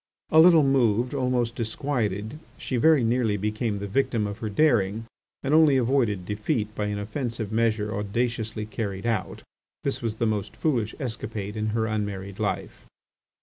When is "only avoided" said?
5.53-6.25